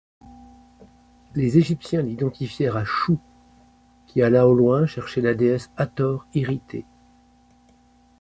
[1.35, 3.19] Les égyptiens l'identifièrent à Shou
[4.07, 6.87] qui alla au loin chercher la déesse Hathor irritée.